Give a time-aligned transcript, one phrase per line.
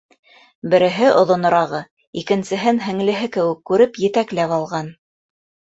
[0.73, 1.83] Береһе, оҙонорағы,
[2.23, 4.93] икенсеһен, һеңлеһе кеүек күреп, етәкләп алған.